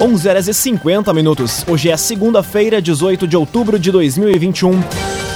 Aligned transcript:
11 0.00 0.28
horas 0.28 0.48
e 0.48 0.52
50 0.52 1.14
minutos. 1.14 1.64
Hoje 1.66 1.90
é 1.90 1.96
segunda-feira, 1.96 2.82
18 2.82 3.26
de 3.26 3.36
outubro 3.36 3.78
de 3.78 3.90
2021. 3.90 4.78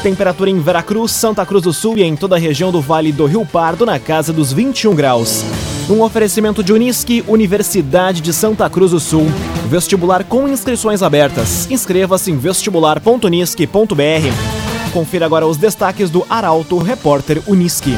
Temperatura 0.02 0.50
em 0.50 0.60
Veracruz, 0.60 1.12
Santa 1.12 1.46
Cruz 1.46 1.62
do 1.62 1.72
Sul 1.72 1.96
e 1.96 2.02
em 2.02 2.14
toda 2.14 2.36
a 2.36 2.38
região 2.38 2.70
do 2.70 2.80
Vale 2.80 3.10
do 3.10 3.24
Rio 3.24 3.46
Pardo 3.46 3.86
na 3.86 3.98
casa 3.98 4.32
dos 4.32 4.52
21 4.52 4.94
graus. 4.94 5.42
Um 5.88 6.02
oferecimento 6.02 6.62
de 6.62 6.74
Unisque, 6.74 7.24
Universidade 7.26 8.20
de 8.20 8.34
Santa 8.34 8.68
Cruz 8.68 8.90
do 8.90 9.00
Sul. 9.00 9.26
Vestibular 9.66 10.24
com 10.24 10.46
inscrições 10.46 11.02
abertas. 11.02 11.66
Inscreva-se 11.70 12.30
em 12.30 12.36
vestibular.unisque.br. 12.36 14.92
Confira 14.92 15.24
agora 15.24 15.46
os 15.46 15.56
destaques 15.56 16.10
do 16.10 16.26
Arauto 16.28 16.76
Repórter 16.78 17.42
Unisque. 17.46 17.96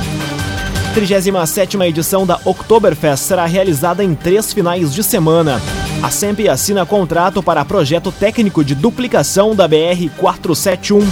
37 0.94 1.76
edição 1.78 2.26
da 2.26 2.38
Oktoberfest 2.44 3.24
será 3.24 3.46
realizada 3.46 4.04
em 4.04 4.14
três 4.14 4.52
finais 4.52 4.94
de 4.94 5.02
semana. 5.02 5.60
A 6.00 6.10
SEMP 6.10 6.48
assina 6.48 6.86
contrato 6.86 7.42
para 7.42 7.64
projeto 7.64 8.12
técnico 8.12 8.64
de 8.64 8.74
duplicação 8.74 9.54
da 9.54 9.68
BR-471. 9.68 11.02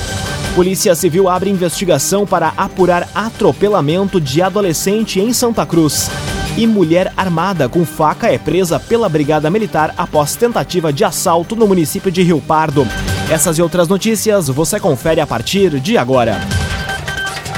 Polícia 0.55 0.95
Civil 0.95 1.29
abre 1.29 1.49
investigação 1.51 2.27
para 2.27 2.53
apurar 2.57 3.09
atropelamento 3.15 4.21
de 4.21 4.43
adolescente 4.43 5.21
em 5.21 5.33
Santa 5.33 5.65
Cruz. 5.65 6.11
E 6.57 6.67
mulher 6.67 7.13
armada 7.17 7.69
com 7.69 7.85
faca 7.85 8.33
é 8.33 8.37
presa 8.37 8.81
pela 8.81 9.09
Brigada 9.09 9.49
Militar 9.49 9.95
após 9.97 10.35
tentativa 10.35 10.93
de 10.93 11.05
assalto 11.05 11.55
no 11.55 11.67
município 11.67 12.11
de 12.11 12.23
Rio 12.23 12.41
Pardo. 12.41 12.87
Essas 13.31 13.59
e 13.59 13.63
outras 13.63 13.87
notícias 13.87 14.49
você 14.49 14.81
confere 14.81 15.21
a 15.21 15.27
partir 15.27 15.79
de 15.79 15.97
agora. 15.97 16.41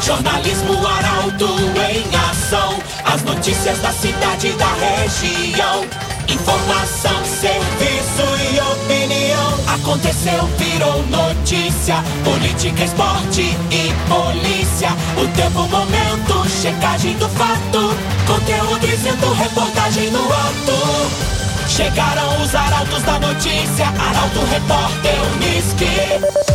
Jornalismo 0.03 0.87
Arauto 0.87 1.47
em 1.91 2.17
ação. 2.31 2.79
As 3.05 3.23
notícias 3.23 3.79
da 3.79 3.91
cidade 3.91 4.49
e 4.49 4.53
da 4.53 4.73
região. 4.75 6.12
Informação, 6.33 7.25
serviço 7.25 8.25
e 8.51 8.61
opinião. 8.61 9.53
Aconteceu, 9.75 10.47
virou 10.57 11.03
notícia. 11.09 11.97
Política, 12.25 12.85
esporte 12.85 13.43
e 13.71 13.93
polícia. 14.09 14.89
O 15.23 15.29
tempo, 15.37 15.69
momento, 15.69 16.49
checagem 16.49 17.17
do 17.19 17.29
fato. 17.29 17.95
Conteúdo 18.27 18.87
dizendo, 18.87 19.31
reportagem 19.35 20.11
no 20.11 20.25
ato. 20.25 21.33
Chegaram 21.69 22.43
os 22.43 22.55
arautos 22.55 23.03
da 23.03 23.19
notícia. 23.19 23.87
Arauto, 23.89 24.41
repórter, 24.51 25.15
Unisque. 25.37 26.53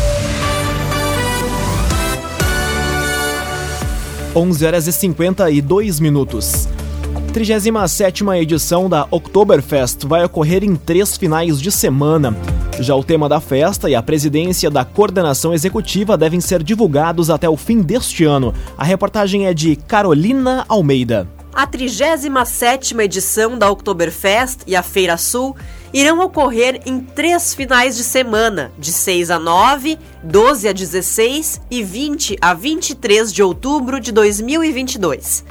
11 4.35 4.65
horas 4.65 4.87
e 4.87 4.93
52 4.93 5.99
minutos. 5.99 6.67
37 7.37 8.23
edição 8.41 8.89
da 8.89 9.07
Oktoberfest 9.11 10.07
vai 10.07 10.25
ocorrer 10.25 10.63
em 10.63 10.75
três 10.75 11.15
finais 11.15 11.61
de 11.61 11.71
semana. 11.71 12.35
Já 12.79 12.95
o 12.95 13.03
tema 13.03 13.29
da 13.29 13.39
festa 13.39 13.87
e 13.87 13.93
a 13.93 14.01
presidência 14.01 14.71
da 14.71 14.83
coordenação 14.83 15.53
executiva 15.53 16.17
devem 16.17 16.41
ser 16.41 16.63
divulgados 16.63 17.29
até 17.29 17.47
o 17.47 17.55
fim 17.55 17.79
deste 17.79 18.25
ano. 18.25 18.55
A 18.75 18.83
reportagem 18.83 19.45
é 19.45 19.53
de 19.53 19.75
Carolina 19.75 20.65
Almeida. 20.67 21.27
A 21.53 21.67
37 21.67 22.97
edição 23.01 23.55
da 23.55 23.69
Oktoberfest 23.69 24.61
e 24.65 24.75
a 24.75 24.81
Feira 24.81 25.15
Sul 25.15 25.55
irão 25.93 26.19
ocorrer 26.21 26.81
em 26.87 26.99
três 26.99 27.53
finais 27.53 27.95
de 27.95 28.03
semana, 28.03 28.71
de 28.79 28.91
6 28.91 29.29
a 29.29 29.37
9, 29.37 29.99
12 30.23 30.67
a 30.69 30.73
16 30.73 31.61
e 31.69 31.83
20 31.83 32.37
a 32.41 32.55
23 32.55 33.31
de 33.31 33.43
outubro 33.43 33.99
de 33.99 34.11
2022. 34.11 35.45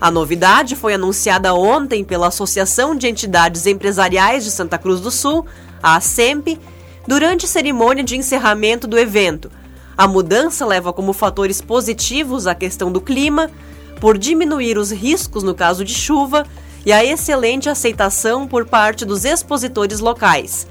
A 0.00 0.10
novidade 0.10 0.76
foi 0.76 0.94
anunciada 0.94 1.54
ontem 1.54 2.04
pela 2.04 2.28
Associação 2.28 2.94
de 2.94 3.08
Entidades 3.08 3.66
Empresariais 3.66 4.44
de 4.44 4.50
Santa 4.50 4.76
Cruz 4.76 5.00
do 5.00 5.10
Sul, 5.10 5.46
a 5.82 5.96
ASEMP, 5.96 6.58
durante 7.06 7.46
cerimônia 7.46 8.02
de 8.02 8.16
encerramento 8.16 8.86
do 8.86 8.98
evento. 8.98 9.50
A 9.96 10.08
mudança 10.08 10.66
leva 10.66 10.92
como 10.92 11.12
fatores 11.12 11.60
positivos 11.60 12.46
a 12.46 12.54
questão 12.54 12.90
do 12.90 13.00
clima, 13.00 13.50
por 14.00 14.18
diminuir 14.18 14.76
os 14.76 14.90
riscos 14.90 15.42
no 15.42 15.54
caso 15.54 15.84
de 15.84 15.94
chuva 15.94 16.44
e 16.84 16.92
a 16.92 17.04
excelente 17.04 17.68
aceitação 17.68 18.46
por 18.46 18.66
parte 18.66 19.04
dos 19.04 19.24
expositores 19.24 20.00
locais. 20.00 20.66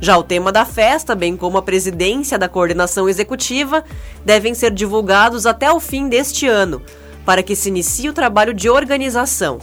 Já 0.00 0.18
o 0.18 0.24
tema 0.24 0.50
da 0.50 0.64
festa, 0.64 1.14
bem 1.14 1.36
como 1.36 1.56
a 1.56 1.62
presidência 1.62 2.36
da 2.36 2.48
coordenação 2.48 3.08
executiva, 3.08 3.84
devem 4.24 4.52
ser 4.52 4.72
divulgados 4.72 5.46
até 5.46 5.72
o 5.72 5.78
fim 5.78 6.08
deste 6.08 6.46
ano, 6.46 6.82
para 7.24 7.42
que 7.42 7.56
se 7.56 7.68
inicie 7.68 8.08
o 8.08 8.12
trabalho 8.12 8.54
de 8.54 8.68
organização. 8.68 9.58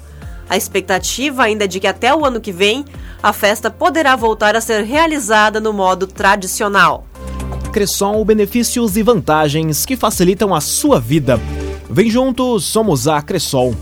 A 0.49 0.57
expectativa 0.57 1.43
ainda 1.43 1.63
é 1.63 1.67
de 1.67 1.79
que 1.79 1.87
até 1.87 2.13
o 2.13 2.25
ano 2.25 2.41
que 2.41 2.51
vem 2.51 2.83
a 3.23 3.31
festa 3.31 3.69
poderá 3.69 4.15
voltar 4.15 4.55
a 4.55 4.61
ser 4.61 4.83
realizada 4.83 5.59
no 5.59 5.71
modo 5.71 6.07
tradicional. 6.07 7.05
Cressol, 7.71 8.25
benefícios 8.25 8.97
e 8.97 9.03
vantagens 9.03 9.85
que 9.85 9.95
facilitam 9.95 10.53
a 10.53 10.59
sua 10.59 10.99
vida. 10.99 11.39
Vem 11.89 12.09
juntos, 12.09 12.65
somos 12.65 13.07
a 13.07 13.21
Cressol. 13.21 13.73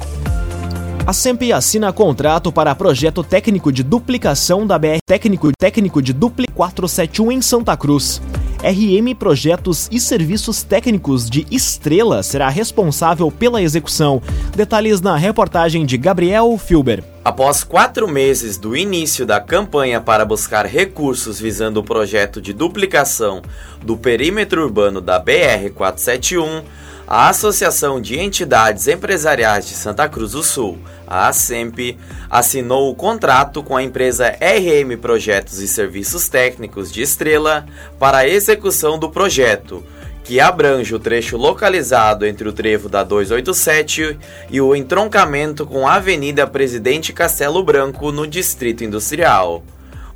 A 1.08 1.14
SEMP 1.14 1.52
assina 1.52 1.92
contrato 1.92 2.52
para 2.52 2.76
projeto 2.76 3.24
técnico 3.24 3.72
de 3.72 3.82
duplicação 3.82 4.68
da 4.68 4.78
BR 4.78 5.00
técnico, 5.04 5.52
técnico 5.58 6.04
de 6.04 6.14
Dupli 6.14 6.46
471 6.54 7.32
em 7.32 7.42
Santa 7.42 7.76
Cruz. 7.76 8.22
RM 8.64 9.16
Projetos 9.16 9.88
e 9.90 10.02
Serviços 10.02 10.64
Técnicos 10.64 11.30
de 11.30 11.46
Estrela 11.50 12.22
será 12.22 12.50
responsável 12.50 13.32
pela 13.32 13.62
execução. 13.62 14.22
Detalhes 14.54 15.00
na 15.00 15.16
reportagem 15.16 15.86
de 15.86 15.98
Gabriel 15.98 16.58
Filber. 16.58 17.02
Após 17.24 17.64
quatro 17.64 18.06
meses 18.06 18.58
do 18.58 18.76
início 18.76 19.26
da 19.26 19.40
campanha 19.40 20.02
para 20.02 20.26
buscar 20.26 20.66
recursos 20.66 21.40
visando 21.40 21.80
o 21.80 21.84
projeto 21.84 22.42
de 22.42 22.52
duplicação 22.52 23.42
do 23.82 23.96
perímetro 23.96 24.62
urbano 24.64 25.00
da 25.00 25.24
BR-471, 25.24 26.64
a 27.12 27.28
Associação 27.28 28.00
de 28.00 28.20
Entidades 28.20 28.88
Empresariais 28.88 29.68
de 29.68 29.74
Santa 29.74 30.08
Cruz 30.08 30.34
do 30.34 30.44
Sul, 30.44 30.78
a 31.08 31.28
ASEMP, 31.28 31.98
assinou 32.30 32.88
o 32.88 32.94
contrato 32.94 33.64
com 33.64 33.76
a 33.76 33.82
empresa 33.82 34.28
RM 34.30 34.96
Projetos 35.02 35.58
e 35.58 35.68
Serviços 35.68 36.30
Técnicos 36.30 36.92
de 36.92 37.02
Estrela 37.02 37.66
para 37.98 38.20
a 38.20 38.28
execução 38.28 39.00
do 39.00 39.10
projeto, 39.10 39.84
que 40.24 40.40
abrange 40.40 40.94
o 40.94 41.00
trecho 41.00 41.36
localizado 41.36 42.28
entre 42.28 42.48
o 42.48 42.54
trevo 42.54 42.88
da 42.88 43.04
287 43.04 44.16
e 44.52 44.62
o 44.62 44.76
entroncamento 44.76 45.66
com 45.66 45.88
a 45.88 45.96
Avenida 45.96 46.46
Presidente 46.46 47.12
Castelo 47.12 47.64
Branco 47.64 48.12
no 48.12 48.28
Distrito 48.28 48.84
Industrial. 48.84 49.64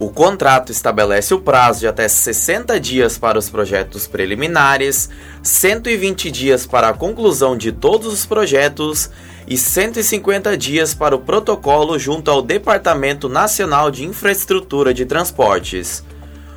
O 0.03 0.09
contrato 0.09 0.69
estabelece 0.69 1.33
o 1.33 1.39
prazo 1.39 1.79
de 1.79 1.87
até 1.87 2.09
60 2.09 2.77
dias 2.77 3.17
para 3.17 3.39
os 3.39 3.49
projetos 3.49 4.05
preliminares, 4.05 5.09
120 5.41 6.29
dias 6.29 6.67
para 6.67 6.89
a 6.89 6.93
conclusão 6.93 7.55
de 7.55 7.71
todos 7.71 8.11
os 8.11 8.25
projetos 8.25 9.09
e 9.47 9.57
150 9.57 10.57
dias 10.57 10.93
para 10.93 11.15
o 11.15 11.19
protocolo 11.19 11.97
junto 11.97 12.29
ao 12.29 12.41
Departamento 12.41 13.29
Nacional 13.29 13.89
de 13.89 14.03
Infraestrutura 14.03 14.93
de 14.93 15.05
Transportes. 15.05 16.03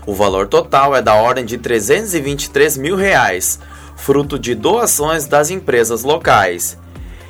O 0.04 0.12
valor 0.12 0.48
total 0.48 0.96
é 0.96 1.00
da 1.00 1.14
ordem 1.14 1.44
de 1.44 1.56
323 1.56 2.76
mil 2.76 2.96
reais, 2.96 3.60
fruto 3.94 4.40
de 4.40 4.56
doações 4.56 5.28
das 5.28 5.50
empresas 5.50 6.02
locais 6.02 6.76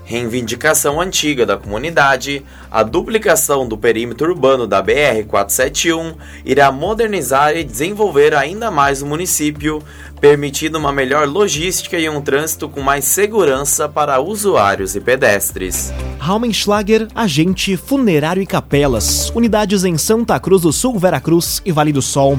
reivindicação 0.06 1.00
antiga 1.00 1.44
da 1.44 1.56
comunidade, 1.56 2.44
a 2.70 2.84
duplicação 2.84 3.66
do 3.66 3.76
perímetro 3.76 4.30
urbano 4.30 4.64
da 4.64 4.82
BR-471 4.82 6.14
irá 6.44 6.70
modernizar 6.70 7.56
e 7.56 7.64
desenvolver 7.64 8.32
ainda 8.32 8.70
mais 8.70 9.02
o 9.02 9.06
município, 9.06 9.82
permitindo 10.20 10.78
uma 10.78 10.92
melhor 10.92 11.28
logística 11.28 11.98
e 11.98 12.08
um 12.08 12.22
trânsito 12.22 12.68
com 12.68 12.80
mais 12.80 13.04
segurança 13.04 13.88
para 13.88 14.20
usuários 14.20 14.94
e 14.94 15.00
pedestres. 15.00 15.92
Raumenschlager, 16.20 17.08
agente 17.12 17.76
funerário 17.76 18.40
e 18.40 18.46
capelas, 18.46 19.30
unidades 19.30 19.82
em 19.82 19.98
Santa 19.98 20.38
Cruz 20.38 20.62
do 20.62 20.72
Sul, 20.72 20.96
Veracruz 21.00 21.60
e 21.64 21.72
Vale 21.72 21.92
do 21.92 22.00
Sol. 22.00 22.38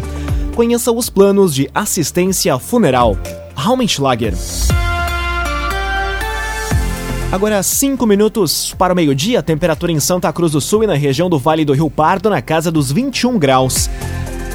Conheça 0.56 0.90
os 0.90 1.10
planos 1.10 1.54
de 1.54 1.70
assistência 1.75 2.58
funeral. 2.58 3.18
Raumenschlager. 3.54 4.34
Agora 7.29 7.62
5 7.62 8.06
minutos 8.07 8.74
para 8.77 8.94
o 8.94 8.95
meio-dia, 8.95 9.44
temperatura 9.44 9.91
em 9.91 10.00
Santa 10.00 10.31
Cruz 10.31 10.53
do 10.53 10.62
Sul 10.62 10.85
e 10.85 10.88
na 10.88 10.94
região 10.94 11.29
do 11.29 11.38
Vale 11.38 11.65
do 11.65 11.74
Rio 11.74 11.89
Pardo 11.89 12.29
na 12.29 12.41
casa 12.41 12.71
dos 12.71 12.89
21 12.89 13.38
graus. 13.38 13.89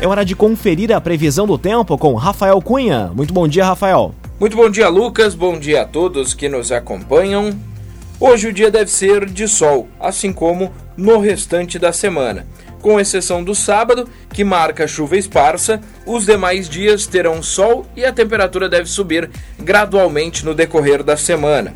É 0.00 0.06
hora 0.06 0.24
de 0.24 0.34
conferir 0.34 0.90
a 0.90 0.98
previsão 0.98 1.46
do 1.46 1.58
tempo 1.58 1.98
com 1.98 2.14
Rafael 2.14 2.58
Cunha. 2.62 3.10
Muito 3.14 3.34
bom 3.34 3.46
dia, 3.46 3.66
Rafael. 3.66 4.14
Muito 4.40 4.56
bom 4.56 4.70
dia, 4.70 4.88
Lucas. 4.88 5.34
Bom 5.34 5.58
dia 5.58 5.82
a 5.82 5.84
todos 5.84 6.32
que 6.32 6.48
nos 6.48 6.72
acompanham. 6.72 7.50
Hoje 8.18 8.48
o 8.48 8.52
dia 8.52 8.70
deve 8.70 8.90
ser 8.90 9.26
de 9.26 9.46
sol, 9.46 9.86
assim 10.00 10.32
como 10.32 10.72
no 10.96 11.18
restante 11.18 11.78
da 11.78 11.92
semana. 11.92 12.46
Com 12.80 12.98
exceção 12.98 13.44
do 13.44 13.54
sábado, 13.54 14.08
que 14.32 14.42
marca 14.42 14.88
chuva 14.88 15.18
esparsa, 15.18 15.78
os 16.06 16.24
demais 16.24 16.70
dias 16.70 17.06
terão 17.06 17.42
sol 17.42 17.84
e 17.94 18.02
a 18.02 18.12
temperatura 18.12 18.66
deve 18.66 18.88
subir 18.88 19.28
gradualmente 19.58 20.42
no 20.42 20.54
decorrer 20.54 21.02
da 21.02 21.18
semana. 21.18 21.74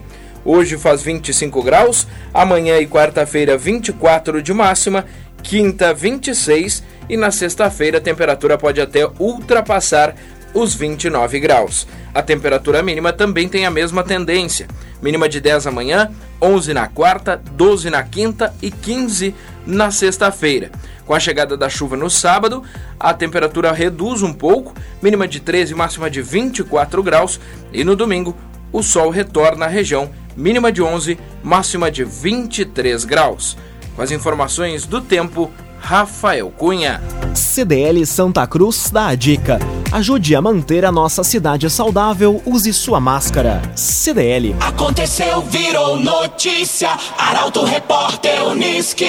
Hoje 0.49 0.79
faz 0.79 1.03
25 1.03 1.61
graus, 1.61 2.07
amanhã 2.33 2.79
e 2.79 2.87
quarta-feira 2.87 3.59
24 3.59 4.41
de 4.41 4.55
máxima, 4.55 5.05
quinta 5.43 5.93
26 5.93 6.85
e 7.09 7.17
na 7.17 7.33
sexta-feira 7.33 7.99
a 7.99 8.01
temperatura 8.01 8.57
pode 8.57 8.81
até 8.81 9.09
ultrapassar 9.19 10.15
os 10.55 10.73
29 10.73 11.41
graus. 11.41 11.89
A 12.15 12.23
temperatura 12.23 12.81
mínima 12.81 13.13
também 13.13 13.49
tem 13.49 13.67
a 13.67 13.73
mesma 13.73 14.05
tendência. 14.05 14.69
Mínima 15.03 15.29
de 15.29 15.41
10 15.41 15.67
amanhã, 15.67 16.13
11 16.41 16.73
na 16.73 16.87
quarta, 16.87 17.43
12 17.51 17.91
na 17.91 18.05
quinta 18.05 18.55
e 18.63 18.71
15 18.71 19.35
na 19.67 19.91
sexta-feira. 19.91 20.71
Com 21.05 21.13
a 21.13 21.19
chegada 21.19 21.57
da 21.57 21.69
chuva 21.69 21.97
no 21.97 22.09
sábado, 22.09 22.63
a 23.01 23.13
temperatura 23.13 23.73
reduz 23.73 24.23
um 24.23 24.33
pouco, 24.33 24.73
mínima 25.03 25.27
de 25.27 25.41
13 25.41 25.73
e 25.73 25.77
máxima 25.77 26.09
de 26.09 26.23
24 26.23 27.03
graus, 27.03 27.41
e 27.73 27.83
no 27.83 27.97
domingo 27.97 28.37
o 28.73 28.83
sol 28.83 29.11
retorna 29.11 29.67
à 29.67 29.69
região, 29.69 30.11
mínima 30.37 30.71
de 30.71 30.83
11, 30.83 31.19
máxima 31.43 31.91
de 31.91 32.05
23 32.05 33.05
graus. 33.05 33.57
Com 33.95 34.03
as 34.03 34.11
informações 34.11 34.85
do 34.85 35.01
tempo, 35.01 35.51
Rafael 35.81 36.51
Cunha. 36.51 37.01
CDL 37.35 38.05
Santa 38.05 38.47
Cruz 38.47 38.91
dá 38.91 39.09
a 39.09 39.15
dica. 39.15 39.59
Ajude 39.93 40.35
a 40.35 40.43
manter 40.43 40.85
a 40.85 40.93
nossa 40.93 41.23
cidade 41.23 41.71
saudável, 41.71 42.43
use 42.45 42.73
sua 42.73 42.99
máscara. 43.01 43.63
CDL. 43.75 44.57
Aconteceu, 44.61 45.43
virou 45.43 45.97
notícia. 45.99 46.91
Arauto 47.17 47.65
Repórter 47.65 48.47
Uniski. 48.49 49.07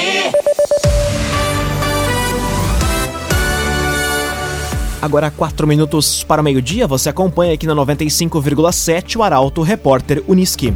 Agora, 5.01 5.31
quatro 5.31 5.67
minutos 5.67 6.23
para 6.23 6.41
o 6.41 6.43
meio-dia, 6.43 6.87
você 6.87 7.09
acompanha 7.09 7.53
aqui 7.53 7.67
na 7.67 7.75
95,7 7.75 9.15
o 9.15 9.23
Arauto 9.23 9.61
Repórter 9.61 10.23
Uniski. 10.27 10.73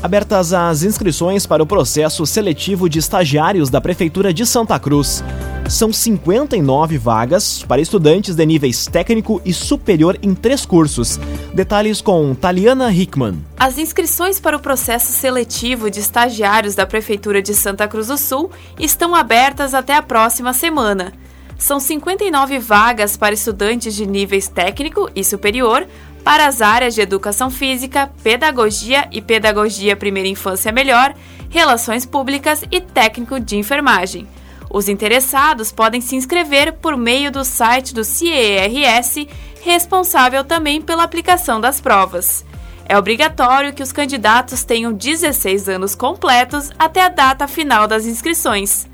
Abertas 0.00 0.52
as 0.52 0.84
inscrições 0.84 1.44
para 1.44 1.60
o 1.60 1.66
processo 1.66 2.24
seletivo 2.24 2.88
de 2.88 3.00
estagiários 3.00 3.68
da 3.68 3.80
Prefeitura 3.80 4.32
de 4.32 4.46
Santa 4.46 4.78
Cruz. 4.78 5.24
São 5.68 5.92
59 5.92 6.96
vagas 6.96 7.64
para 7.64 7.80
estudantes 7.80 8.36
de 8.36 8.46
níveis 8.46 8.86
técnico 8.86 9.42
e 9.44 9.52
superior 9.52 10.16
em 10.22 10.36
três 10.36 10.64
cursos. 10.64 11.18
Detalhes 11.52 12.00
com 12.00 12.32
Taliana 12.32 12.92
Hickman. 12.92 13.44
As 13.58 13.76
inscrições 13.76 14.38
para 14.38 14.56
o 14.56 14.60
processo 14.60 15.10
seletivo 15.10 15.90
de 15.90 15.98
estagiários 15.98 16.76
da 16.76 16.86
Prefeitura 16.86 17.42
de 17.42 17.52
Santa 17.52 17.88
Cruz 17.88 18.06
do 18.06 18.16
Sul 18.16 18.52
estão 18.78 19.16
abertas 19.16 19.74
até 19.74 19.96
a 19.96 20.02
próxima 20.02 20.52
semana. 20.52 21.12
São 21.58 21.80
59 21.80 22.60
vagas 22.60 23.16
para 23.16 23.34
estudantes 23.34 23.92
de 23.96 24.06
níveis 24.06 24.46
técnico 24.46 25.10
e 25.14 25.24
superior 25.24 25.84
para 26.28 26.46
as 26.46 26.60
áreas 26.60 26.94
de 26.94 27.00
educação 27.00 27.48
física, 27.48 28.12
pedagogia 28.22 29.08
e 29.10 29.22
pedagogia 29.22 29.96
primeira 29.96 30.28
infância 30.28 30.70
melhor, 30.70 31.14
relações 31.48 32.04
públicas 32.04 32.62
e 32.70 32.82
técnico 32.82 33.40
de 33.40 33.56
enfermagem. 33.56 34.28
Os 34.68 34.90
interessados 34.90 35.72
podem 35.72 36.02
se 36.02 36.16
inscrever 36.16 36.74
por 36.74 36.98
meio 36.98 37.32
do 37.32 37.46
site 37.46 37.94
do 37.94 38.04
CIERS, 38.04 39.26
responsável 39.62 40.44
também 40.44 40.82
pela 40.82 41.02
aplicação 41.02 41.62
das 41.62 41.80
provas. 41.80 42.44
É 42.84 42.98
obrigatório 42.98 43.72
que 43.72 43.82
os 43.82 43.90
candidatos 43.90 44.64
tenham 44.64 44.92
16 44.92 45.66
anos 45.66 45.94
completos 45.94 46.70
até 46.78 47.06
a 47.06 47.08
data 47.08 47.48
final 47.48 47.86
das 47.86 48.04
inscrições. 48.04 48.86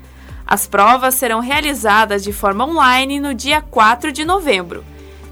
As 0.47 0.67
provas 0.67 1.15
serão 1.15 1.41
realizadas 1.41 2.23
de 2.23 2.31
forma 2.31 2.65
online 2.65 3.19
no 3.19 3.33
dia 3.33 3.61
4 3.61 4.13
de 4.13 4.23
novembro 4.23 4.85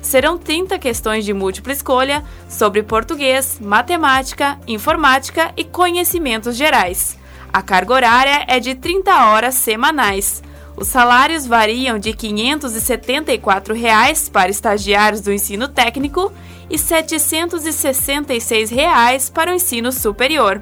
serão 0.03 0.38
30 0.38 0.77
questões 0.77 1.25
de 1.25 1.33
múltipla 1.33 1.73
escolha 1.73 2.23
sobre 2.47 2.83
português, 2.83 3.57
matemática, 3.59 4.59
informática 4.67 5.51
e 5.57 5.63
conhecimentos 5.63 6.55
gerais. 6.55 7.17
A 7.51 7.61
carga 7.61 7.94
horária 7.94 8.45
é 8.47 8.59
de 8.59 8.75
30 8.75 9.31
horas 9.31 9.55
semanais. 9.55 10.44
Os 10.75 10.88
salários 10.88 11.47
variam 11.47 11.97
de 11.97 12.13
574 12.13 13.73
reais 13.73 14.27
para 14.27 14.50
estagiários 14.50 15.21
do 15.21 15.31
ensino 15.31 15.67
técnico 15.67 16.31
e 16.69 16.77
766 16.77 18.69
reais 18.69 19.29
para 19.29 19.51
o 19.51 19.55
ensino 19.55 19.91
superior. 19.91 20.61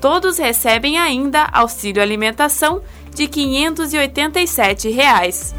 Todos 0.00 0.38
recebem 0.38 0.98
ainda 0.98 1.48
auxílio 1.52 2.00
alimentação 2.00 2.80
de 3.14 3.26
587 3.26 4.88
reais. 4.88 5.54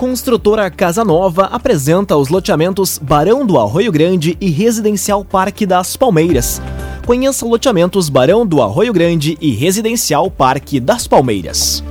Construtora 0.00 0.70
Casa 0.70 1.04
Nova 1.04 1.44
apresenta 1.52 2.16
os 2.16 2.30
loteamentos 2.30 2.96
Barão 2.96 3.44
do 3.44 3.58
Arroio 3.58 3.92
Grande 3.92 4.34
e 4.40 4.48
Residencial 4.48 5.22
Parque 5.22 5.66
das 5.66 5.94
Palmeiras. 5.94 6.58
Conheça 7.04 7.44
loteamentos 7.44 8.08
Barão 8.08 8.46
do 8.46 8.62
Arroio 8.62 8.94
Grande 8.94 9.36
e 9.42 9.50
Residencial 9.50 10.30
Parque 10.30 10.80
das 10.80 11.06
Palmeiras. 11.06 11.84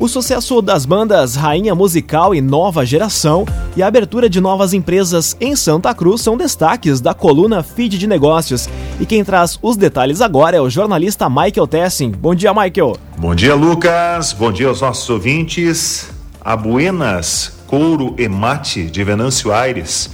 O 0.00 0.08
sucesso 0.08 0.62
das 0.62 0.86
bandas 0.86 1.34
Rainha 1.34 1.74
Musical 1.74 2.34
e 2.34 2.40
Nova 2.40 2.86
Geração 2.86 3.44
e 3.76 3.82
a 3.82 3.86
abertura 3.86 4.30
de 4.30 4.40
novas 4.40 4.72
empresas 4.72 5.36
em 5.38 5.54
Santa 5.54 5.94
Cruz 5.94 6.22
são 6.22 6.34
destaques 6.34 6.98
da 6.98 7.12
coluna 7.12 7.62
Feed 7.62 7.98
de 7.98 8.06
Negócios. 8.06 8.70
E 8.98 9.04
quem 9.04 9.22
traz 9.22 9.58
os 9.60 9.76
detalhes 9.76 10.22
agora 10.22 10.56
é 10.56 10.60
o 10.62 10.70
jornalista 10.70 11.28
Michael 11.28 11.66
Tessin. 11.66 12.10
Bom 12.10 12.34
dia, 12.34 12.54
Michael. 12.54 12.96
Bom 13.18 13.34
dia, 13.34 13.54
Lucas. 13.54 14.32
Bom 14.32 14.50
dia 14.50 14.68
aos 14.68 14.80
nossos 14.80 15.10
ouvintes. 15.10 16.16
A 16.48 16.56
Buenas 16.56 17.58
Couro 17.66 18.14
e 18.16 18.26
Mate 18.26 18.84
de 18.84 19.04
Venâncio 19.04 19.52
Aires 19.52 20.08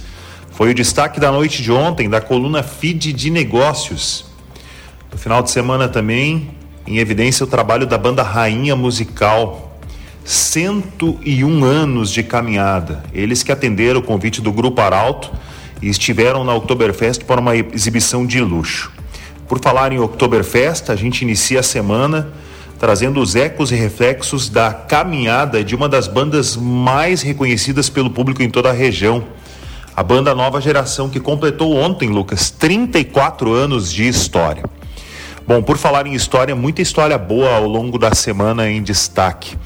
foi 0.51 0.71
o 0.71 0.73
destaque 0.73 1.17
da 1.17 1.31
noite 1.31 1.63
de 1.63 1.71
ontem 1.71 2.09
da 2.09 2.19
coluna 2.19 2.61
Feed 2.61 3.13
de 3.13 3.29
Negócios. 3.29 4.25
No 5.09 5.17
final 5.17 5.41
de 5.41 5.49
semana 5.49 5.87
também, 5.87 6.49
em 6.85 6.97
evidência 6.97 7.45
o 7.45 7.47
trabalho 7.47 7.87
da 7.87 7.97
banda 7.97 8.21
Rainha 8.21 8.75
Musical. 8.75 9.79
101 10.25 11.63
anos 11.63 12.11
de 12.11 12.21
caminhada. 12.21 13.01
Eles 13.13 13.41
que 13.41 13.53
atenderam 13.53 14.01
o 14.01 14.03
convite 14.03 14.41
do 14.41 14.51
Grupo 14.51 14.81
Arauto 14.81 15.31
e 15.81 15.87
estiveram 15.87 16.43
na 16.43 16.53
Oktoberfest 16.53 17.23
para 17.23 17.39
uma 17.39 17.55
exibição 17.55 18.25
de 18.25 18.41
luxo. 18.41 18.91
Por 19.47 19.61
falar 19.61 19.93
em 19.93 19.99
Oktoberfest, 19.99 20.89
a 20.89 20.97
gente 20.97 21.21
inicia 21.21 21.61
a 21.61 21.63
semana 21.63 22.27
trazendo 22.85 23.19
os 23.19 23.35
ecos 23.35 23.71
e 23.71 23.75
reflexos 23.75 24.47
da 24.47 24.71
caminhada 24.71 25.63
de 25.63 25.75
uma 25.75 25.89
das 25.89 26.07
bandas 26.07 26.55
mais 26.55 27.23
reconhecidas 27.23 27.89
pelo 27.89 28.11
público 28.11 28.43
em 28.43 28.49
toda 28.51 28.69
a 28.69 28.73
região. 28.73 29.23
A 29.95 30.03
banda 30.03 30.35
Nova 30.35 30.61
Geração, 30.61 31.09
que 31.09 31.19
completou 31.19 31.75
ontem, 31.75 32.09
Lucas, 32.09 32.51
34 32.51 33.51
anos 33.51 33.91
de 33.91 34.07
história. 34.07 34.63
Bom, 35.47 35.63
por 35.63 35.77
falar 35.77 36.05
em 36.05 36.13
história, 36.13 36.55
muita 36.55 36.83
história 36.83 37.17
boa 37.17 37.55
ao 37.55 37.67
longo 37.67 37.97
da 37.97 38.13
semana 38.13 38.69
em 38.69 38.83
destaque 38.83 39.57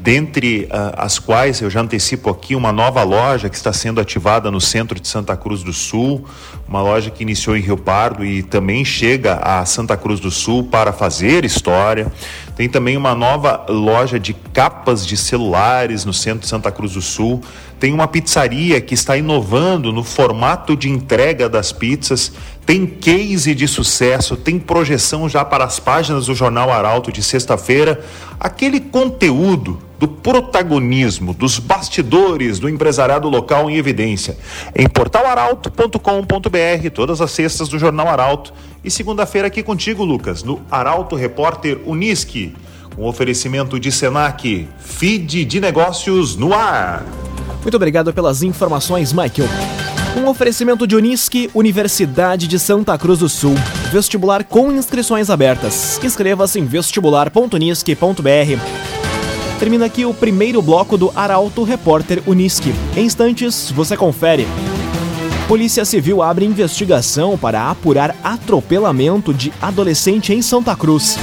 dentre 0.00 0.64
uh, 0.64 0.94
as 0.96 1.18
quais 1.18 1.60
eu 1.60 1.68
já 1.68 1.80
antecipo 1.80 2.30
aqui 2.30 2.54
uma 2.54 2.72
nova 2.72 3.02
loja 3.02 3.48
que 3.48 3.56
está 3.56 3.72
sendo 3.72 4.00
ativada 4.00 4.50
no 4.50 4.60
centro 4.60 4.98
de 4.98 5.06
Santa 5.08 5.36
Cruz 5.36 5.62
do 5.62 5.72
Sul, 5.72 6.24
uma 6.66 6.80
loja 6.80 7.10
que 7.10 7.22
iniciou 7.22 7.56
em 7.56 7.60
Rio 7.60 7.76
Pardo 7.76 8.24
e 8.24 8.42
também 8.42 8.84
chega 8.84 9.34
a 9.34 9.64
Santa 9.66 9.96
Cruz 9.96 10.20
do 10.20 10.30
Sul 10.30 10.64
para 10.64 10.92
fazer 10.92 11.44
história. 11.44 12.10
Tem 12.58 12.68
também 12.68 12.96
uma 12.96 13.14
nova 13.14 13.66
loja 13.68 14.18
de 14.18 14.34
capas 14.34 15.06
de 15.06 15.16
celulares 15.16 16.04
no 16.04 16.12
centro 16.12 16.40
de 16.40 16.48
Santa 16.48 16.72
Cruz 16.72 16.94
do 16.94 17.00
Sul. 17.00 17.40
Tem 17.78 17.94
uma 17.94 18.08
pizzaria 18.08 18.80
que 18.80 18.94
está 18.94 19.16
inovando 19.16 19.92
no 19.92 20.02
formato 20.02 20.76
de 20.76 20.90
entrega 20.90 21.48
das 21.48 21.70
pizzas. 21.70 22.32
Tem 22.66 22.84
case 22.84 23.54
de 23.54 23.68
sucesso, 23.68 24.36
tem 24.36 24.58
projeção 24.58 25.28
já 25.28 25.44
para 25.44 25.62
as 25.62 25.78
páginas 25.78 26.26
do 26.26 26.34
Jornal 26.34 26.72
Arauto 26.72 27.12
de 27.12 27.22
sexta-feira. 27.22 28.04
Aquele 28.40 28.80
conteúdo 28.80 29.78
do 29.98 30.06
protagonismo, 30.06 31.34
dos 31.34 31.58
bastidores 31.58 32.58
do 32.58 32.68
empresariado 32.68 33.28
local 33.28 33.68
em 33.68 33.76
evidência. 33.76 34.38
Em 34.74 34.88
portalaralto.com.br, 34.88 36.90
todas 36.94 37.20
as 37.20 37.30
sextas 37.30 37.68
do 37.68 37.78
Jornal 37.78 38.08
Arauto. 38.08 38.52
E 38.84 38.90
segunda-feira 38.90 39.48
aqui 39.48 39.62
contigo, 39.62 40.04
Lucas, 40.04 40.42
no 40.42 40.60
Arauto 40.70 41.16
Repórter 41.16 41.80
Unisque. 41.84 42.54
Um 42.96 43.04
oferecimento 43.04 43.78
de 43.78 43.92
Senac, 43.92 44.68
feed 44.78 45.44
de 45.44 45.60
negócios 45.60 46.36
no 46.36 46.54
ar. 46.54 47.04
Muito 47.62 47.76
obrigado 47.76 48.12
pelas 48.12 48.42
informações, 48.42 49.12
Michael. 49.12 49.48
Um 50.16 50.26
oferecimento 50.26 50.86
de 50.86 50.96
Unisque, 50.96 51.50
Universidade 51.54 52.48
de 52.48 52.58
Santa 52.58 52.98
Cruz 52.98 53.20
do 53.20 53.28
Sul. 53.28 53.54
Vestibular 53.92 54.42
com 54.42 54.72
inscrições 54.72 55.30
abertas. 55.30 56.00
Inscreva-se 56.02 56.58
em 56.58 56.64
vestibular.unisque.br. 56.64 58.97
Termina 59.58 59.86
aqui 59.86 60.04
o 60.04 60.14
primeiro 60.14 60.62
bloco 60.62 60.96
do 60.96 61.12
Arauto 61.16 61.64
Repórter 61.64 62.22
Unisque. 62.26 62.72
Em 62.96 63.04
instantes, 63.04 63.72
você 63.72 63.96
confere. 63.96 64.46
Polícia 65.48 65.84
Civil 65.84 66.22
abre 66.22 66.44
investigação 66.44 67.36
para 67.36 67.68
apurar 67.68 68.14
atropelamento 68.22 69.34
de 69.34 69.52
adolescente 69.60 70.32
em 70.32 70.40
Santa 70.42 70.76
Cruz. 70.76 71.18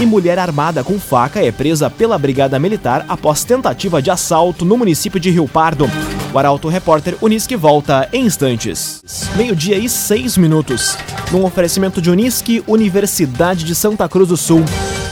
E 0.00 0.06
mulher 0.06 0.38
armada 0.38 0.82
com 0.82 0.98
faca 0.98 1.44
é 1.44 1.52
presa 1.52 1.90
pela 1.90 2.16
Brigada 2.16 2.58
Militar 2.58 3.04
após 3.06 3.44
tentativa 3.44 4.00
de 4.00 4.10
assalto 4.10 4.64
no 4.64 4.78
município 4.78 5.20
de 5.20 5.30
Rio 5.30 5.46
Pardo. 5.46 5.86
O 6.32 6.38
Arauto 6.38 6.68
Repórter 6.68 7.16
Unisque 7.20 7.54
volta 7.54 8.08
em 8.12 8.24
instantes. 8.24 9.02
Meio-dia 9.36 9.76
e 9.76 9.90
seis 9.90 10.38
minutos. 10.38 10.96
Num 11.30 11.44
oferecimento 11.44 12.00
de 12.00 12.10
Unisque, 12.10 12.64
Universidade 12.66 13.62
de 13.62 13.74
Santa 13.74 14.08
Cruz 14.08 14.28
do 14.28 14.36
Sul. 14.38 14.64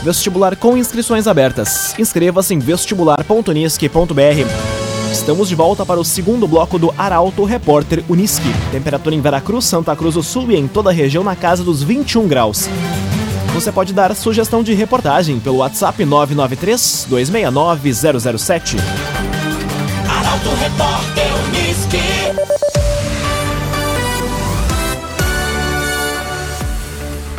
Vestibular 0.03 0.57
com 0.57 0.75
inscrições 0.75 1.27
abertas. 1.27 1.97
Inscreva-se 1.97 2.53
em 2.53 2.59
vestibular.unisque.br. 2.59 5.09
Estamos 5.09 5.47
de 5.47 5.55
volta 5.55 5.85
para 5.85 5.97
o 5.97 6.03
segundo 6.03 6.45
bloco 6.45 6.77
do 6.77 6.93
Arauto 6.97 7.45
Repórter 7.45 8.03
Unisque. 8.09 8.53
Temperatura 8.69 9.15
em 9.15 9.21
Veracruz, 9.21 9.63
Santa 9.63 9.95
Cruz 9.95 10.15
do 10.15 10.23
Sul 10.23 10.51
e 10.51 10.57
em 10.57 10.67
toda 10.67 10.89
a 10.89 10.93
região 10.93 11.23
na 11.23 11.37
casa 11.37 11.63
dos 11.63 11.81
21 11.81 12.27
graus. 12.27 12.67
Você 13.53 13.71
pode 13.71 13.93
dar 13.93 14.13
sugestão 14.13 14.61
de 14.61 14.73
reportagem 14.73 15.39
pelo 15.39 15.57
WhatsApp 15.57 16.03
993 16.03 17.05
269 17.07 17.93
007. 18.29 18.75
Arauto 20.09 20.49
Repórter 20.49 21.31
Unisque. 21.47 22.62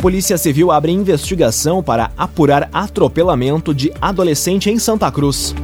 Polícia 0.01 0.37
Civil 0.37 0.71
abre 0.71 0.91
investigação 0.91 1.81
para 1.81 2.11
apurar 2.15 2.69
atropelamento 2.71 3.73
de 3.73 3.91
adolescente 3.99 4.69
em 4.69 4.77
Santa 4.77 5.11
Cruz. 5.11 5.55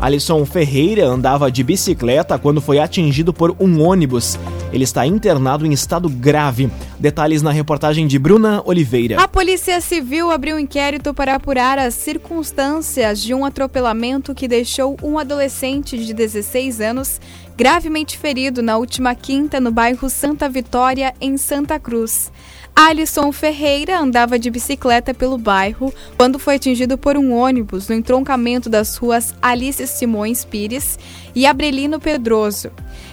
Alisson 0.00 0.46
Ferreira 0.46 1.06
andava 1.06 1.50
de 1.50 1.62
bicicleta 1.62 2.38
quando 2.38 2.60
foi 2.60 2.78
atingido 2.78 3.34
por 3.34 3.54
um 3.60 3.82
ônibus. 3.82 4.38
Ele 4.72 4.84
está 4.84 5.06
internado 5.06 5.66
em 5.66 5.72
estado 5.72 6.08
grave. 6.08 6.70
Detalhes 6.98 7.42
na 7.42 7.50
reportagem 7.50 8.06
de 8.06 8.18
Bruna 8.18 8.62
Oliveira. 8.64 9.20
A 9.20 9.28
Polícia 9.28 9.78
Civil 9.82 10.30
abriu 10.30 10.56
um 10.56 10.60
inquérito 10.60 11.12
para 11.12 11.34
apurar 11.34 11.78
as 11.78 11.92
circunstâncias 11.94 13.20
de 13.20 13.34
um 13.34 13.44
atropelamento 13.44 14.34
que 14.34 14.48
deixou 14.48 14.96
um 15.02 15.18
adolescente 15.18 15.98
de 15.98 16.14
16 16.14 16.80
anos 16.80 17.20
gravemente 17.60 18.16
ferido 18.16 18.62
na 18.62 18.78
última 18.78 19.14
quinta 19.14 19.60
no 19.60 19.70
bairro 19.70 20.08
Santa 20.08 20.48
Vitória, 20.48 21.12
em 21.20 21.36
Santa 21.36 21.78
Cruz. 21.78 22.32
Alisson 22.74 23.30
Ferreira 23.32 23.98
andava 23.98 24.38
de 24.38 24.50
bicicleta 24.50 25.12
pelo 25.12 25.36
bairro 25.36 25.92
quando 26.16 26.38
foi 26.38 26.56
atingido 26.56 26.96
por 26.96 27.16
um 27.16 27.32
ônibus 27.32 27.88
no 27.88 27.94
entroncamento 27.94 28.68
das 28.68 28.96
ruas 28.96 29.34
Alice 29.40 29.86
Simões 29.86 30.44
Pires 30.44 30.98
e 31.34 31.46
Abrelino 31.46 32.00
Pedroso. 32.00 32.70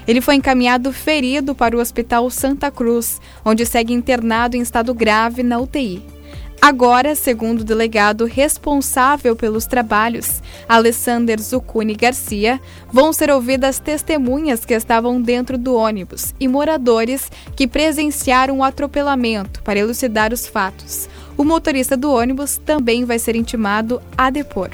Ele 0.08 0.22
foi 0.22 0.36
encaminhado 0.36 0.92
ferido 0.94 1.54
para 1.54 1.76
o 1.76 1.80
Hospital 1.80 2.30
Santa 2.30 2.72
Cruz, 2.72 3.20
onde 3.44 3.66
segue 3.66 3.94
internado 3.94 4.56
em 4.56 4.62
estado 4.62 4.94
grave 4.94 5.44
na 5.44 5.60
UTI. 5.60 6.17
Agora, 6.62 7.16
segundo 7.16 7.62
o 7.62 7.64
delegado 7.64 8.26
responsável 8.26 9.36
pelos 9.36 9.66
trabalhos, 9.66 10.42
Alessander 10.68 11.40
Zucuni 11.42 11.96
Garcia, 11.96 12.60
vão 12.92 13.14
ser 13.14 13.30
ouvidas 13.30 13.80
testemunhas 13.80 14.66
que 14.66 14.74
estavam 14.74 15.22
dentro 15.22 15.58
do 15.58 15.76
ônibus 15.76 16.34
e 16.40 16.48
moradores 16.48 17.32
que 17.56 17.68
presenciaram 17.68 18.58
o 18.58 18.64
atropelamento 18.64 19.62
para 19.62 19.80
elucidar 19.80 20.34
os 20.34 20.48
fatos. 20.48 21.08
O 21.38 21.44
motorista 21.44 21.96
do 21.96 22.12
ônibus 22.12 22.58
também 22.58 23.06
vai 23.06 23.20
ser 23.20 23.36
intimado 23.36 24.02
a 24.18 24.30
depor. 24.30 24.72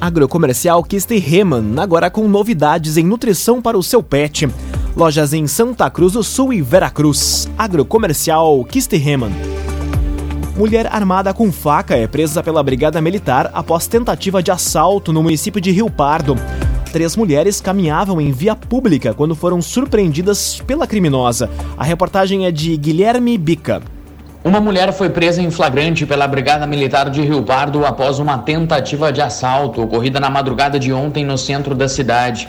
Agrocomercial 0.00 0.84
Kiste 0.84 1.18
Reman, 1.18 1.80
agora 1.80 2.10
com 2.10 2.28
novidades 2.28 2.98
em 2.98 3.04
nutrição 3.04 3.62
para 3.62 3.78
o 3.78 3.82
seu 3.82 4.02
pet. 4.02 4.48
Lojas 4.94 5.32
em 5.32 5.46
Santa 5.46 5.90
Cruz 5.90 6.12
do 6.12 6.22
Sul 6.22 6.52
e 6.52 6.60
Veracruz. 6.60 7.48
Agrocomercial 7.56 8.62
Kiste 8.66 8.96
Reman. 8.96 9.32
Mulher 10.56 10.86
armada 10.86 11.34
com 11.34 11.50
faca 11.50 11.96
é 11.96 12.06
presa 12.06 12.40
pela 12.40 12.62
Brigada 12.62 13.00
Militar 13.00 13.50
após 13.52 13.88
tentativa 13.88 14.40
de 14.40 14.52
assalto 14.52 15.12
no 15.12 15.20
município 15.20 15.60
de 15.60 15.72
Rio 15.72 15.90
Pardo. 15.90 16.36
Três 16.92 17.16
mulheres 17.16 17.60
caminhavam 17.60 18.20
em 18.20 18.30
via 18.30 18.54
pública 18.54 19.12
quando 19.12 19.34
foram 19.34 19.60
surpreendidas 19.60 20.62
pela 20.64 20.86
criminosa. 20.86 21.50
A 21.76 21.82
reportagem 21.82 22.46
é 22.46 22.52
de 22.52 22.76
Guilherme 22.76 23.36
Bica. 23.36 23.82
Uma 24.44 24.60
mulher 24.60 24.92
foi 24.92 25.10
presa 25.10 25.42
em 25.42 25.50
flagrante 25.50 26.06
pela 26.06 26.28
Brigada 26.28 26.68
Militar 26.68 27.10
de 27.10 27.20
Rio 27.22 27.42
Pardo 27.42 27.84
após 27.84 28.20
uma 28.20 28.38
tentativa 28.38 29.12
de 29.12 29.20
assalto 29.20 29.82
ocorrida 29.82 30.20
na 30.20 30.30
madrugada 30.30 30.78
de 30.78 30.92
ontem 30.92 31.24
no 31.24 31.36
centro 31.36 31.74
da 31.74 31.88
cidade. 31.88 32.48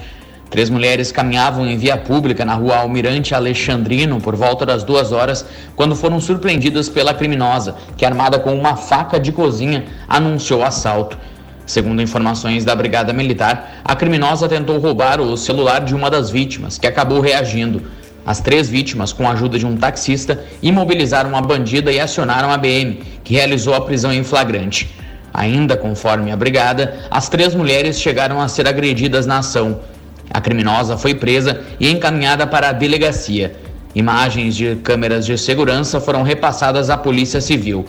Três 0.49 0.69
mulheres 0.69 1.11
caminhavam 1.11 1.67
em 1.67 1.77
via 1.77 1.97
pública 1.97 2.45
na 2.45 2.53
rua 2.53 2.77
Almirante 2.77 3.33
Alexandrino 3.33 4.21
por 4.21 4.35
volta 4.35 4.65
das 4.65 4.83
duas 4.83 5.11
horas 5.11 5.45
quando 5.75 5.95
foram 5.95 6.21
surpreendidas 6.21 6.87
pela 6.87 7.13
criminosa, 7.13 7.75
que 7.97 8.05
armada 8.05 8.39
com 8.39 8.55
uma 8.55 8.75
faca 8.75 9.19
de 9.19 9.31
cozinha 9.31 9.85
anunciou 10.07 10.63
assalto. 10.63 11.17
Segundo 11.65 12.01
informações 12.01 12.63
da 12.63 12.75
Brigada 12.75 13.11
Militar, 13.11 13.81
a 13.83 13.95
criminosa 13.95 14.47
tentou 14.47 14.77
roubar 14.77 15.19
o 15.19 15.35
celular 15.35 15.83
de 15.83 15.95
uma 15.95 16.11
das 16.11 16.29
vítimas, 16.29 16.77
que 16.77 16.85
acabou 16.85 17.19
reagindo. 17.19 17.81
As 18.23 18.39
três 18.39 18.69
vítimas, 18.69 19.11
com 19.11 19.27
a 19.27 19.31
ajuda 19.31 19.57
de 19.57 19.65
um 19.65 19.75
taxista, 19.75 20.43
imobilizaram 20.61 21.35
a 21.35 21.41
bandida 21.41 21.91
e 21.91 21.99
acionaram 21.99 22.51
a 22.51 22.57
BM, 22.57 23.01
que 23.23 23.33
realizou 23.33 23.73
a 23.73 23.81
prisão 23.81 24.13
em 24.13 24.23
flagrante. 24.23 24.93
Ainda 25.33 25.75
conforme 25.75 26.31
a 26.31 26.35
brigada, 26.35 26.99
as 27.09 27.29
três 27.29 27.53
mulheres 27.53 27.99
chegaram 27.99 28.39
a 28.39 28.47
ser 28.47 28.67
agredidas 28.67 29.25
na 29.25 29.39
ação. 29.39 29.81
A 30.29 30.41
criminosa 30.41 30.97
foi 30.97 31.15
presa 31.15 31.61
e 31.79 31.89
encaminhada 31.89 32.45
para 32.45 32.69
a 32.69 32.73
delegacia. 32.73 33.55
Imagens 33.93 34.55
de 34.55 34.75
câmeras 34.77 35.25
de 35.25 35.37
segurança 35.37 36.01
foram 36.01 36.23
repassadas 36.23 36.89
à 36.89 36.97
Polícia 36.97 37.39
Civil. 37.39 37.85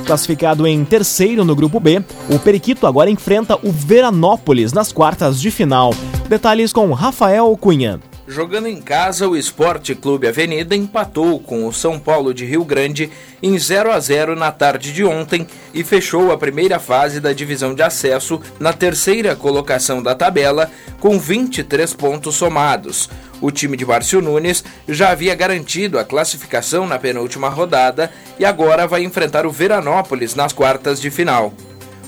Classificado 0.06 0.66
em 0.66 0.82
terceiro 0.82 1.44
no 1.44 1.54
grupo 1.54 1.78
B, 1.78 2.02
o 2.30 2.38
Periquito 2.38 2.86
agora 2.86 3.10
enfrenta 3.10 3.58
o 3.62 3.70
Veranópolis 3.70 4.72
nas 4.72 4.90
quartas 4.90 5.38
de 5.38 5.50
final. 5.50 5.92
Detalhes 6.28 6.72
com 6.72 6.90
Rafael 6.92 7.54
Cunha. 7.58 8.00
Jogando 8.26 8.66
em 8.66 8.80
casa, 8.80 9.28
o 9.28 9.36
Esporte 9.36 9.94
Clube 9.94 10.26
Avenida 10.26 10.74
empatou 10.74 11.38
com 11.38 11.66
o 11.66 11.72
São 11.72 11.98
Paulo 11.98 12.32
de 12.32 12.46
Rio 12.46 12.64
Grande 12.64 13.10
em 13.42 13.58
0 13.58 13.92
a 13.92 14.00
0 14.00 14.34
na 14.34 14.50
tarde 14.50 14.90
de 14.94 15.04
ontem 15.04 15.46
e 15.74 15.84
fechou 15.84 16.32
a 16.32 16.38
primeira 16.38 16.78
fase 16.78 17.20
da 17.20 17.34
divisão 17.34 17.74
de 17.74 17.82
acesso 17.82 18.40
na 18.58 18.72
terceira 18.72 19.36
colocação 19.36 20.02
da 20.02 20.14
tabela 20.14 20.70
com 20.98 21.18
23 21.18 21.92
pontos 21.92 22.36
somados. 22.36 23.10
O 23.42 23.50
time 23.50 23.76
de 23.76 23.84
Márcio 23.84 24.22
Nunes 24.22 24.64
já 24.88 25.10
havia 25.10 25.34
garantido 25.34 25.98
a 25.98 26.04
classificação 26.04 26.86
na 26.86 26.98
penúltima 26.98 27.50
rodada 27.50 28.10
e 28.38 28.46
agora 28.46 28.86
vai 28.86 29.04
enfrentar 29.04 29.44
o 29.44 29.52
Veranópolis 29.52 30.34
nas 30.34 30.54
quartas 30.54 30.98
de 30.98 31.10
final. 31.10 31.52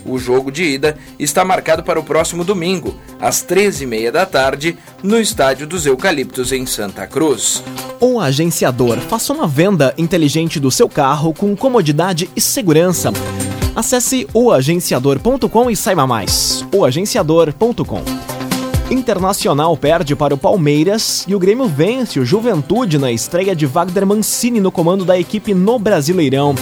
O 0.09 0.19
jogo 0.19 0.51
de 0.51 0.63
ida 0.63 0.97
está 1.19 1.45
marcado 1.45 1.83
para 1.83 1.99
o 1.99 2.05
próximo 2.05 2.45
domingo, 2.45 2.95
às 3.21 3.45
13h30 3.45 4.11
da 4.11 4.25
tarde, 4.25 4.77
no 5.03 5.19
Estádio 5.19 5.67
dos 5.67 5.85
Eucaliptos, 5.87 6.53
em 6.53 6.65
Santa 6.65 7.07
Cruz. 7.07 7.63
O 8.01 8.21
agenciador 8.21 8.99
faça 8.99 9.33
uma 9.33 9.47
venda 9.47 9.95
inteligente 9.99 10.61
do 10.61 10.71
seu 10.71 10.89
carro 10.89 11.33
com 11.33 11.57
comodidade 11.57 12.31
e 12.37 12.41
segurança. 12.41 13.13
Acesse 13.75 14.27
oagenciador.com 14.33 15.71
e 15.71 15.77
saiba 15.77 16.07
mais. 16.07 16.65
oagenciador.com 16.73 18.03
Internacional 18.91 19.77
perde 19.77 20.15
para 20.15 20.33
o 20.33 20.39
Palmeiras 20.39 21.25
e 21.27 21.35
o 21.35 21.39
Grêmio 21.41 21.67
vence 21.67 22.21
o 22.21 22.25
Juventude 22.25 22.99
na 22.99 23.11
estreia 23.11 23.55
de 23.55 23.67
Wagner 23.67 24.07
Mancini 24.07 24.61
no 24.61 24.71
comando 24.71 25.05
da 25.05 25.19
equipe 25.19 25.53
no 25.53 25.77
Brasileirão. 25.77 26.55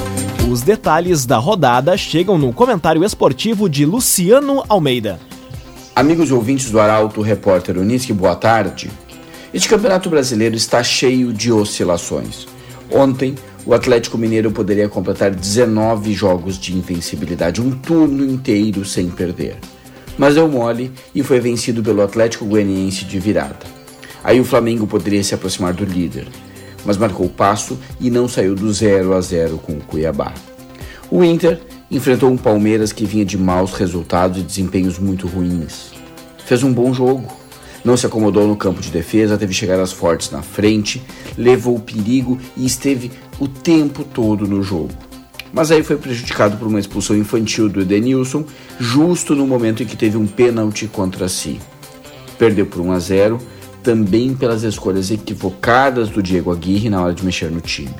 Os 0.54 0.62
detalhes 0.62 1.26
da 1.26 1.36
rodada 1.36 1.96
chegam 1.96 2.38
no 2.38 2.52
comentário 2.52 3.02
esportivo 3.02 3.68
de 3.68 3.84
Luciano 3.84 4.62
Almeida. 4.68 5.18
Amigos 5.96 6.30
ouvintes 6.30 6.70
do 6.70 6.78
Arauto, 6.78 7.20
repórter 7.20 7.76
Uniski, 7.76 8.12
boa 8.12 8.36
tarde. 8.36 8.88
Este 9.52 9.68
campeonato 9.68 10.08
brasileiro 10.08 10.54
está 10.54 10.80
cheio 10.80 11.32
de 11.32 11.50
oscilações. 11.50 12.46
Ontem, 12.88 13.34
o 13.66 13.74
Atlético 13.74 14.16
Mineiro 14.16 14.52
poderia 14.52 14.88
completar 14.88 15.32
19 15.32 16.12
jogos 16.12 16.56
de 16.56 16.72
invencibilidade, 16.72 17.60
um 17.60 17.72
turno 17.72 18.24
inteiro 18.24 18.84
sem 18.84 19.10
perder 19.10 19.58
mas 20.16 20.36
deu 20.36 20.46
mole 20.46 20.92
e 21.12 21.24
foi 21.24 21.40
vencido 21.40 21.82
pelo 21.82 22.00
Atlético 22.00 22.44
Goianiense 22.44 23.04
de 23.04 23.18
virada. 23.18 23.66
Aí 24.22 24.38
o 24.38 24.44
Flamengo 24.44 24.86
poderia 24.86 25.24
se 25.24 25.34
aproximar 25.34 25.74
do 25.74 25.84
líder, 25.84 26.28
mas 26.84 26.96
marcou 26.96 27.28
passo 27.28 27.78
e 28.00 28.10
não 28.10 28.28
saiu 28.28 28.54
do 28.54 28.72
0 28.72 29.14
a 29.14 29.20
0 29.20 29.58
com 29.58 29.72
o 29.72 29.80
Cuiabá. 29.80 30.32
O 31.10 31.22
Inter 31.22 31.60
enfrentou 31.90 32.30
um 32.30 32.36
Palmeiras 32.36 32.92
que 32.92 33.04
vinha 33.04 33.24
de 33.24 33.38
maus 33.38 33.74
resultados 33.74 34.38
e 34.38 34.42
desempenhos 34.42 34.98
muito 34.98 35.26
ruins. 35.26 35.92
Fez 36.44 36.62
um 36.62 36.72
bom 36.72 36.92
jogo, 36.92 37.26
não 37.84 37.96
se 37.96 38.06
acomodou 38.06 38.46
no 38.46 38.56
campo 38.56 38.80
de 38.80 38.90
defesa, 38.90 39.38
teve 39.38 39.52
chegadas 39.52 39.92
fortes 39.92 40.30
na 40.30 40.42
frente, 40.42 41.02
levou 41.36 41.76
o 41.76 41.80
perigo 41.80 42.38
e 42.56 42.66
esteve 42.66 43.10
o 43.38 43.48
tempo 43.48 44.04
todo 44.04 44.46
no 44.46 44.62
jogo 44.62 44.92
mas 45.54 45.70
aí 45.70 45.84
foi 45.84 45.96
prejudicado 45.96 46.56
por 46.56 46.66
uma 46.66 46.80
expulsão 46.80 47.16
infantil 47.16 47.68
do 47.68 47.80
Edenilson, 47.80 48.44
justo 48.80 49.36
no 49.36 49.46
momento 49.46 49.84
em 49.84 49.86
que 49.86 49.96
teve 49.96 50.16
um 50.16 50.26
pênalti 50.26 50.88
contra 50.88 51.28
si. 51.28 51.60
Perdeu 52.36 52.66
por 52.66 52.80
1 52.80 52.90
a 52.90 52.98
0, 52.98 53.38
também 53.84 54.34
pelas 54.34 54.62
escolhas 54.62 55.10
equivocadas 55.10 56.08
do 56.08 56.22
Diego 56.22 56.50
Aguirre 56.50 56.88
na 56.88 57.02
hora 57.02 57.12
de 57.12 57.24
mexer 57.24 57.50
no 57.50 57.60
time. 57.60 57.94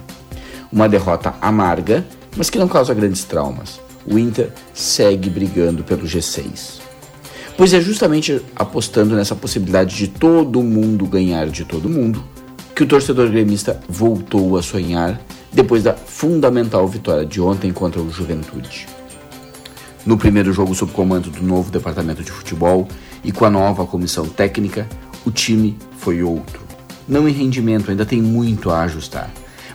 Uma 0.73 0.89
derrota 0.89 1.35
amarga, 1.41 2.05
mas 2.37 2.49
que 2.49 2.59
não 2.59 2.67
causa 2.67 2.95
grandes 2.95 3.23
traumas. 3.25 3.79
O 4.07 4.19
Inter 4.19 4.51
segue 4.73 5.29
brigando 5.29 5.85
pelo 5.85 6.05
G6. 6.05 6.81
Pois 7.57 7.73
é 7.73 7.81
justamente 7.81 8.41
apostando 8.57 9.15
nessa 9.15 9.37
possibilidade 9.37 9.95
de 9.95 10.09
todo 10.09 10.63
mundo 10.63 11.07
ganhar 11.07 11.49
de 11.49 11.65
todo 11.65 11.89
mundo 11.89 12.25
que 12.75 12.83
o 12.83 12.87
torcedor 12.87 13.29
gremista 13.31 13.79
voltou 13.89 14.57
a 14.57 14.63
sonhar 14.63 15.21
depois 15.53 15.85
da 15.85 15.95
fundamental 15.95 16.89
vitória 16.89 17.25
de 17.25 17.41
ontem 17.41 17.73
contra 17.73 18.01
o 18.01 18.11
Juventude. 18.11 18.89
No 20.05 20.19
primeiro 20.19 20.53
jogo 20.53 20.75
sob 20.75 20.93
comando 20.93 21.31
do 21.31 21.43
novo 21.43 21.71
departamento 21.71 22.25
de 22.25 22.33
futebol 22.33 22.89
e 23.23 23.31
com 23.31 23.45
a 23.45 23.51
nova 23.51 23.87
comissão 23.87 24.27
técnica, 24.27 24.89
o 25.25 25.31
time 25.31 25.77
foi 25.99 26.23
outro. 26.23 26.61
Não 27.07 27.29
em 27.29 27.33
rendimento, 27.33 27.91
ainda 27.91 28.07
tem 28.07 28.21
muito 28.23 28.71
a 28.71 28.83
ajustar, 28.83 29.31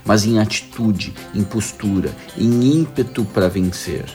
mas 0.05 0.25
em 0.25 0.39
atitude, 0.39 1.13
em 1.33 1.43
postura, 1.43 2.11
em 2.37 2.79
ímpeto 2.79 3.23
para 3.25 3.47
vencer. 3.47 4.05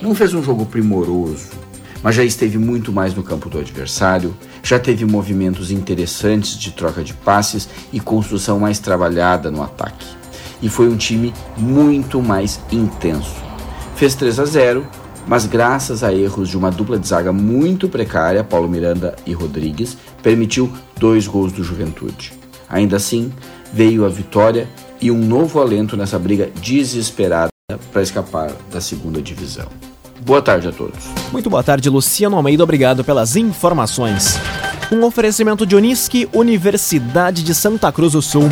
Não 0.00 0.14
fez 0.14 0.34
um 0.34 0.42
jogo 0.42 0.66
primoroso, 0.66 1.48
mas 2.02 2.14
já 2.14 2.24
esteve 2.24 2.58
muito 2.58 2.92
mais 2.92 3.14
no 3.14 3.22
campo 3.22 3.48
do 3.48 3.58
adversário, 3.58 4.36
já 4.62 4.78
teve 4.78 5.04
movimentos 5.04 5.70
interessantes 5.70 6.58
de 6.58 6.70
troca 6.70 7.02
de 7.02 7.14
passes 7.14 7.68
e 7.92 7.98
construção 7.98 8.58
mais 8.58 8.78
trabalhada 8.78 9.50
no 9.50 9.62
ataque 9.62 10.18
e 10.62 10.68
foi 10.68 10.88
um 10.88 10.96
time 10.96 11.32
muito 11.56 12.20
mais 12.22 12.60
intenso. 12.70 13.36
Fez 13.96 14.14
3 14.14 14.40
a 14.40 14.44
0, 14.44 14.86
mas 15.28 15.46
graças 15.46 16.02
a 16.02 16.12
erros 16.12 16.48
de 16.48 16.56
uma 16.56 16.70
dupla 16.70 16.98
de 16.98 17.06
zaga 17.06 17.32
muito 17.32 17.88
precária, 17.88 18.42
Paulo 18.42 18.68
Miranda 18.68 19.14
e 19.26 19.34
Rodrigues, 19.34 19.96
permitiu 20.22 20.72
dois 20.98 21.26
gols 21.26 21.52
do 21.52 21.62
Juventude. 21.62 22.32
Ainda 22.68 22.96
assim, 22.96 23.30
veio 23.72 24.06
a 24.06 24.08
vitória 24.08 24.68
e 25.00 25.10
um 25.10 25.18
novo 25.18 25.60
alento 25.60 25.96
nessa 25.96 26.18
briga 26.18 26.50
desesperada 26.60 27.48
para 27.92 28.02
escapar 28.02 28.50
da 28.72 28.80
segunda 28.80 29.20
divisão. 29.20 29.66
Boa 30.22 30.40
tarde 30.42 30.68
a 30.68 30.72
todos. 30.72 31.04
Muito 31.30 31.48
boa 31.48 31.62
tarde, 31.62 31.88
Luciano 31.88 32.36
Almeida. 32.36 32.64
Obrigado 32.64 33.04
pelas 33.04 33.36
informações. 33.36 34.38
Um 34.90 35.04
oferecimento 35.04 35.66
de 35.66 35.76
Unisque, 35.76 36.28
Universidade 36.32 37.44
de 37.44 37.54
Santa 37.54 37.92
Cruz 37.92 38.12
do 38.12 38.22
Sul. 38.22 38.48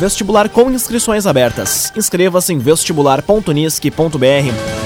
Vestibular 0.00 0.48
com 0.48 0.68
inscrições 0.70 1.26
abertas. 1.26 1.92
Inscreva-se 1.96 2.52
em 2.52 2.58
vestibular.unisque.br. 2.58 4.85